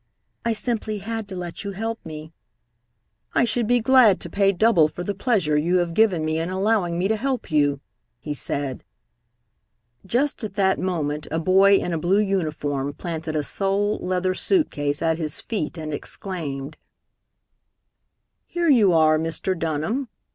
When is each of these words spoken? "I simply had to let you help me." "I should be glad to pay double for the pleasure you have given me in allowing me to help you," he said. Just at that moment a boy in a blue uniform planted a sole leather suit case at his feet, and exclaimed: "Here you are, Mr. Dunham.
"I 0.43 0.53
simply 0.53 0.97
had 0.97 1.27
to 1.27 1.35
let 1.35 1.63
you 1.63 1.73
help 1.73 2.03
me." 2.03 2.33
"I 3.35 3.45
should 3.45 3.67
be 3.67 3.81
glad 3.81 4.19
to 4.21 4.31
pay 4.31 4.51
double 4.51 4.87
for 4.87 5.03
the 5.03 5.13
pleasure 5.13 5.55
you 5.55 5.77
have 5.77 5.93
given 5.93 6.25
me 6.25 6.39
in 6.39 6.49
allowing 6.49 6.97
me 6.97 7.07
to 7.07 7.15
help 7.15 7.51
you," 7.51 7.81
he 8.19 8.33
said. 8.33 8.83
Just 10.03 10.43
at 10.43 10.55
that 10.55 10.79
moment 10.79 11.27
a 11.29 11.37
boy 11.37 11.77
in 11.77 11.93
a 11.93 11.99
blue 11.99 12.19
uniform 12.19 12.93
planted 12.93 13.35
a 13.35 13.43
sole 13.43 13.99
leather 13.99 14.33
suit 14.33 14.71
case 14.71 15.03
at 15.03 15.19
his 15.19 15.39
feet, 15.39 15.77
and 15.77 15.93
exclaimed: 15.93 16.77
"Here 18.47 18.69
you 18.69 18.93
are, 18.93 19.19
Mr. 19.19 19.55
Dunham. 19.55 20.09